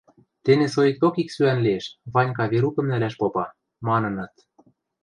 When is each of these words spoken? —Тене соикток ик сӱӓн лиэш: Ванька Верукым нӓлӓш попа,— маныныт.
—Тене 0.43 0.67
соикток 0.73 1.15
ик 1.21 1.29
сӱӓн 1.35 1.59
лиэш: 1.65 1.85
Ванька 2.13 2.45
Верукым 2.51 2.85
нӓлӓш 2.89 3.13
попа,— 3.21 3.45
маныныт. 3.87 4.33